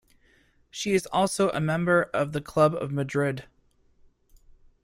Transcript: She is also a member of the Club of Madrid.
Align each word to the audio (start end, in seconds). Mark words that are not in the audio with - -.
She 0.71 0.93
is 0.95 1.05
also 1.11 1.51
a 1.51 1.59
member 1.61 2.09
of 2.11 2.31
the 2.31 2.41
Club 2.41 2.73
of 2.73 2.91
Madrid. 2.91 3.45